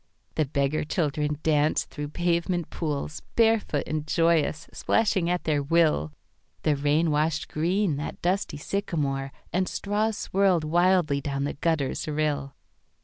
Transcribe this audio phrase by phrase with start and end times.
[0.33, 6.11] The beggar children danced through pavement poolsBarefoot and joyous, splashing at their will;
[6.63, 12.55] The rain washed green that dusty sycamoreAnd straws swirled wildly down the gutter's rill.